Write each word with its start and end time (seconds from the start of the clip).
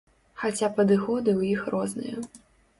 Хаця 0.43 0.69
падыходы 0.79 1.29
ў 1.39 1.41
іх 1.53 1.61
розныя. 1.77 2.29